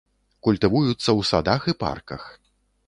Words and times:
Культывуюцца 0.47 0.97
ў 0.97 1.21
садах 1.31 1.61
і 1.75 1.81
парках. 1.87 2.23